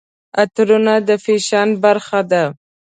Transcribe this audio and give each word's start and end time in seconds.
عطرونه 0.41 0.93
د 1.07 1.09
فیشن 1.23 1.69
برخه 1.83 2.19
ده. 2.31 2.43